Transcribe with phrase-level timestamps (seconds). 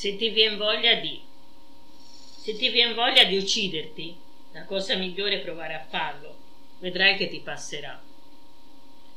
[0.00, 1.20] Se ti viene voglia di...
[2.38, 4.16] Se ti viene voglia di ucciderti,
[4.52, 6.34] la cosa migliore è provare a farlo.
[6.78, 8.02] Vedrai che ti passerà.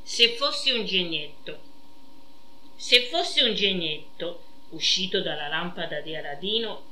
[0.02, 1.58] Se fossi un genietto,
[2.76, 6.84] se fossi un genietto uscito dalla lampada di Aladino,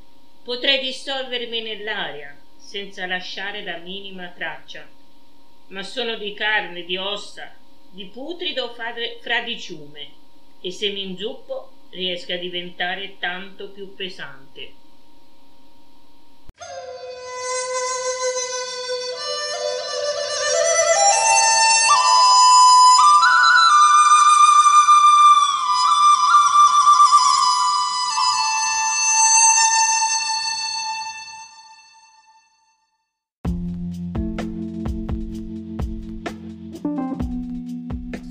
[0.42, 4.88] potrei dissolvermi nell'aria senza lasciare la minima traccia.
[5.68, 7.54] Ma sono di carne, di ossa,
[7.90, 8.74] di putrido
[9.20, 10.10] fradiciume
[10.62, 14.72] e se mi inzuppo riesca a diventare tanto più pesante.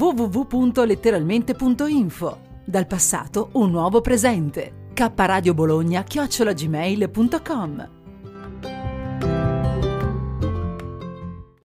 [0.00, 2.38] www.letteralmente.info.
[2.64, 4.88] Dal passato un nuovo presente.
[4.94, 7.99] K Radio Bologna chiocciolagmail.com